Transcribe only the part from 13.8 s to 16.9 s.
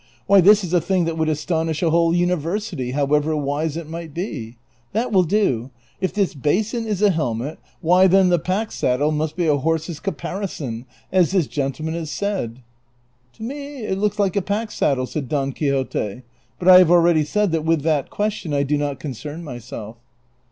it looks like a pack saddle,'*' said Don Quixote;" but I have